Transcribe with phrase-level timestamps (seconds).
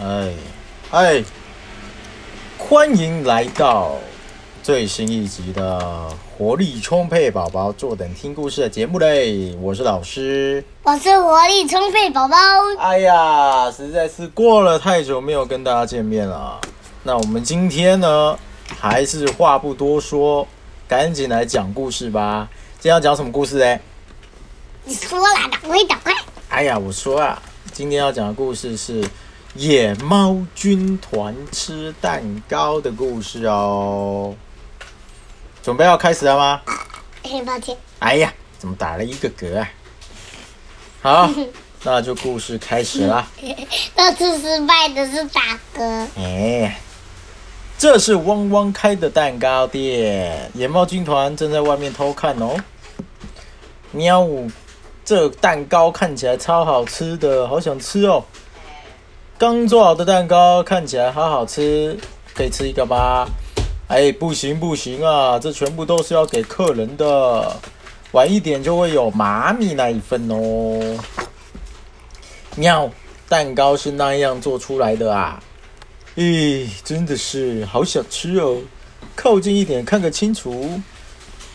[0.00, 0.32] 哎
[0.90, 1.22] 哎，
[2.56, 3.96] 欢迎来到
[4.62, 9.54] 最新一集的活力充沛宝宝坐等听故事的节目嘞！
[9.60, 10.64] 我是老师。
[10.82, 12.36] 我是活力充沛宝宝。
[12.78, 16.58] 哎呀，实在是过了太久没有跟大家见面了。
[17.02, 18.38] 那我们今天呢，
[18.80, 20.46] 还是话不多说，
[20.88, 22.48] 赶紧来讲故事吧。
[22.80, 23.78] 今天要讲什么故事嘞？
[24.84, 26.12] 你说了，赶快赶快！
[26.48, 27.40] 哎呀，我说啊，
[27.72, 29.04] 今天要讲的故事是
[29.54, 34.34] 野猫军团吃蛋糕的故事哦。
[35.62, 36.62] 准备要开始了吗？
[37.22, 39.68] 哎，抱歉，哎呀，怎么打了一个嗝啊？
[41.02, 41.30] 好，
[41.84, 43.28] 那就故事开始啦。
[43.94, 45.40] 这次失败的是打
[45.76, 46.06] 嗝。
[46.16, 46.80] 哎，
[47.76, 52.56] 这是汪汪开的蛋糕店，野猫军团正在外面偷看哦。
[53.90, 54.26] 喵，
[55.04, 58.24] 这蛋糕看起来超好吃的，好想吃哦。
[59.42, 61.98] 刚做好的蛋糕看起来好好吃，
[62.32, 63.26] 可以吃一个吧？
[63.88, 67.52] 哎，不行不行啊，这全部都是要给客人的，
[68.12, 70.96] 晚一点就会有妈咪那一份哦。
[72.54, 72.88] 喵，
[73.28, 75.42] 蛋糕是那样做出来的啊？
[76.14, 78.58] 咦，真的是好想吃哦！
[79.16, 80.80] 靠近一点看个清楚。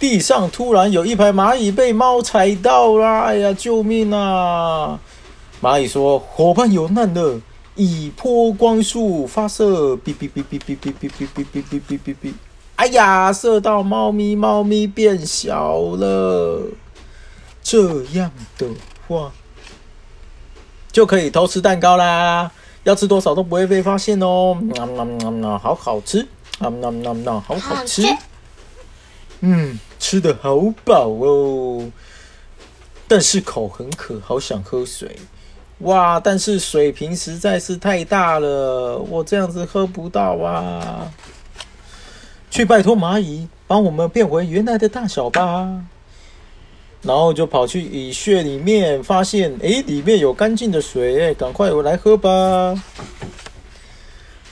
[0.00, 4.98] 地上突然有一排蚂蚁被猫踩到了，哎呀，救命啊！
[5.62, 7.40] 蚂蚁说：“伙伴有难了！”
[7.78, 12.32] 以波光束发射，哔哔哔哔哔哔哔哔哔哔哔哔哔哔。
[12.74, 16.64] 哎呀，射到猫咪，猫咪变小了。
[17.62, 18.66] 这样的
[19.06, 19.30] 话，
[20.90, 22.50] 就可以偷吃蛋糕啦！
[22.82, 24.58] 要吃多少都不会被发现哦。
[24.74, 26.26] 那那那那，好好吃！
[26.58, 28.02] 那那那那，好好吃。
[29.40, 31.92] 嗯，吃的好饱哦，
[33.06, 35.16] 但是口很渴，好想喝水。
[35.80, 41.10] 哇，但是水瓶实在是太大了，我这样子喝不到啊。
[42.50, 45.84] 去拜托蚂蚁帮我们变回原来的大小吧。
[47.00, 52.82] 然后就跑去蚁穴里面，发现诶，里面有干净的水，赶快我来喝吧。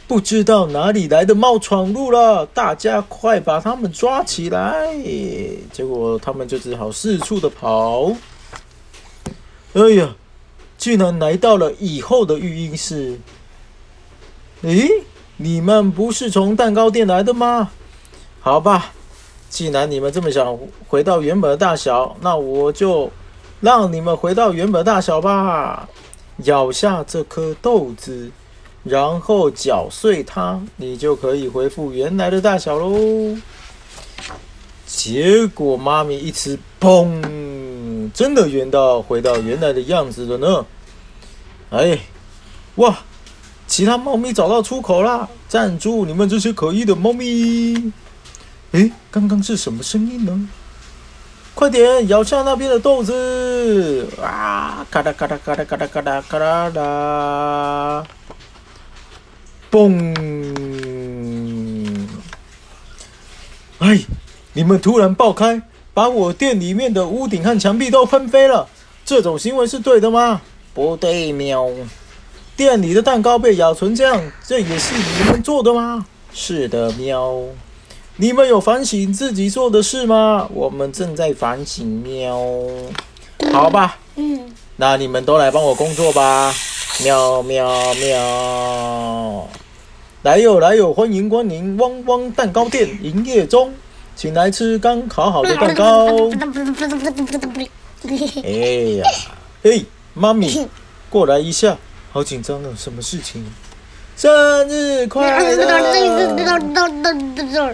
[0.07, 4.97] 不知道哪里来的猫闯入了，大家快把他们抓起来！
[5.73, 8.13] 结果他们就只好四处的跑。
[9.73, 10.15] 哎呀，
[10.79, 13.19] 居然来到了以后的育婴室。
[14.63, 14.91] 咦，
[15.37, 17.71] 你们不是从蛋糕店来的吗？
[18.41, 18.93] 好吧，
[19.51, 23.11] 既然你们这么想回到原本的大小，那我就
[23.61, 25.89] 让你们回到原本大小吧。
[26.45, 28.31] 咬下这颗豆子。
[28.85, 33.37] 然后搅碎它，你就可以恢复原来的大小喽。
[34.87, 37.21] 结果妈咪一吃，砰！
[38.17, 40.65] 真的圆到回到原来的样子了呢。
[41.69, 41.99] 哎，
[42.77, 43.01] 哇！
[43.67, 45.29] 其他猫咪找到出口啦！
[45.51, 46.07] 站住！
[46.07, 47.93] 你们这些可疑的猫咪！
[48.73, 50.49] 哎，刚刚是什么声音呢？
[51.55, 54.09] 快点咬下那边的豆子！
[54.23, 54.87] 啊！
[54.91, 58.07] 咔哒咔哒咔哒咔哒咔哒咔哒哒！
[59.71, 60.17] 嘣！
[63.81, 64.01] 哎，
[64.55, 65.61] 你们突然爆开，
[65.97, 68.69] 把我店里面的屋顶和墙壁都喷飞了。
[69.07, 70.43] 这种行为是对的吗？
[70.75, 71.67] 不对，喵！
[72.55, 76.05] 店里的蛋糕被咬成这样，这也是你们做的吗？
[76.35, 77.41] 是的，喵！
[78.17, 80.47] 你们有反省自己做的事吗？
[80.53, 82.45] 我们正在反省，喵！
[83.51, 86.53] 好吧，嗯，那你们都来帮我工作吧，
[87.03, 89.49] 喵喵喵！
[90.21, 93.73] 来哟来哟，欢迎光临汪汪蛋糕店，营业中，
[94.17, 96.07] 请来吃刚烤好的蛋糕。
[98.43, 98.51] 哎
[98.97, 99.05] 呀，
[99.63, 99.85] 嘿，
[100.15, 100.67] 妈咪，
[101.11, 101.77] 过来一下，
[102.11, 103.45] 好紧张啊，什么事情？
[104.17, 105.45] 生日快乐！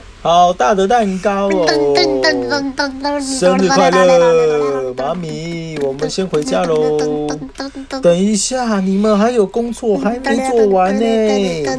[0.23, 1.67] 好大的蛋糕哦！
[3.21, 6.99] 生日快乐，妈咪，我们先回家喽。
[8.03, 11.79] 等一下，你们还有工作还没做完呢，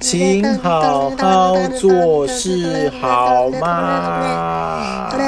[0.00, 5.10] 请好好做事好吗？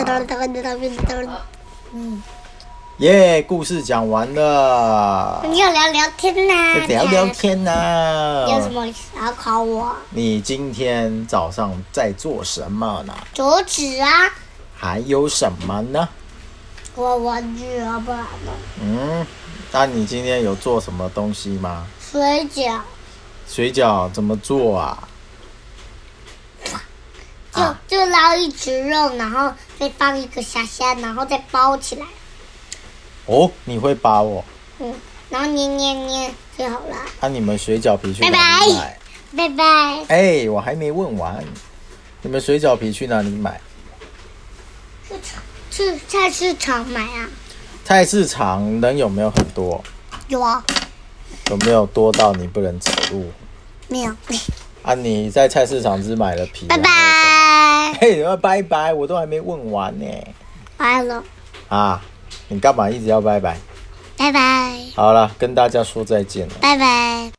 [2.98, 5.42] 耶，故事讲完了。
[5.50, 6.86] 你要聊聊天呐？
[6.86, 8.46] 聊聊天呐。
[8.48, 8.86] 有什么
[9.20, 9.94] 要考我？
[10.08, 13.12] 你今天早上在做什么呢？
[13.34, 14.08] 折纸啊。
[14.74, 16.08] 还有什么呢？
[16.94, 18.52] 我玩具啊，不然呢？
[18.80, 19.26] 嗯，
[19.70, 21.86] 那你今天有做什么东西吗？
[22.00, 22.80] 水饺。
[23.46, 25.06] 水饺怎么做啊？
[27.52, 32.06] 就就捞一只肉，然后再放一个虾虾，然后再包起来。
[33.26, 34.44] 哦，你会包哦？
[34.80, 34.94] 嗯。
[35.28, 36.96] 然后捏捏捏就好了。
[37.18, 38.72] 啊，你们水饺皮去哪里
[39.36, 39.48] 拜拜买？
[39.48, 40.14] 拜拜。
[40.14, 41.44] 哎、我还没问完，
[42.22, 43.60] 你们水饺皮去哪里买？
[45.08, 47.28] 去场去菜市场买啊？
[47.84, 49.82] 菜市场人有没有很多？
[50.28, 50.64] 有啊？
[51.50, 53.30] 有没有多到你不能走路？
[53.88, 54.14] 没有。
[54.82, 56.78] 啊，你在菜市场只买了皮，拜。
[56.78, 57.92] 拜。
[58.00, 60.06] 嘿，拜拜，我都还没问完呢。
[60.76, 61.24] 拜了。
[61.68, 62.00] 啊，
[62.48, 63.56] 你干嘛一直要拜拜？
[64.16, 64.76] 拜拜。
[64.94, 66.54] 好了，跟大家说再见了。
[66.60, 67.30] 拜拜。